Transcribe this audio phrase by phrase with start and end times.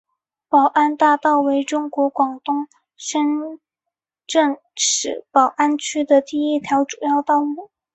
[0.49, 2.67] 宝安大道为中国广东
[2.97, 3.59] 深
[4.25, 7.69] 圳市宝安区的一条主要道路。